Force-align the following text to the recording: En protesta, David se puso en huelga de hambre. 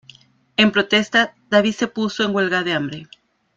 En 0.57 0.71
protesta, 0.71 1.35
David 1.51 1.73
se 1.75 1.85
puso 1.87 2.23
en 2.23 2.33
huelga 2.33 2.63
de 2.63 2.73
hambre. 2.73 3.07